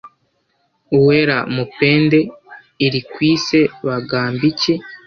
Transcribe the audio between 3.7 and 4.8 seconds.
Bangambiki